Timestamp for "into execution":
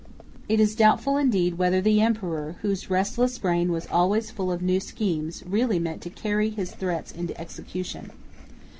7.11-8.09